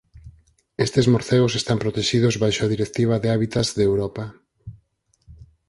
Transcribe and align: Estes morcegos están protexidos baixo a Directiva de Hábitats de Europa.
Estes 0.85 1.05
morcegos 1.13 1.53
están 1.61 1.77
protexidos 1.83 2.35
baixo 2.43 2.61
a 2.63 2.71
Directiva 2.75 3.15
de 3.21 3.27
Hábitats 3.33 3.69
de 3.77 3.83
Europa. 3.89 4.23